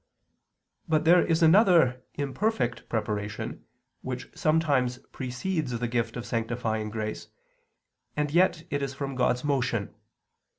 But 0.89 1.05
there 1.05 1.23
is 1.23 1.43
another 1.43 2.01
imperfect 2.15 2.89
preparation, 2.89 3.65
which 4.01 4.31
sometimes 4.35 4.97
precedes 5.11 5.77
the 5.77 5.87
gift 5.87 6.17
of 6.17 6.25
sanctifying 6.25 6.89
grace, 6.89 7.27
and 8.17 8.31
yet 8.31 8.63
it 8.71 8.81
is 8.81 8.95
from 8.95 9.13
God's 9.13 9.43
motion. 9.43 9.93